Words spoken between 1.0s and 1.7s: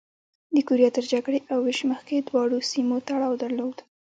جګړې او